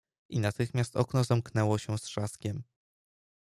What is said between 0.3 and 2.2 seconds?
natychmiast okno zamknęło się z